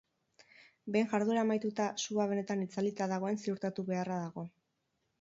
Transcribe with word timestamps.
Behin 0.95 1.11
jarduera 1.11 1.43
amaituta, 1.47 1.87
sua 2.05 2.27
benetan 2.33 2.65
itzalita 2.67 3.11
dagoen 3.15 3.41
ziurtatu 3.45 3.89
beharra 3.95 4.23
dago. 4.27 4.51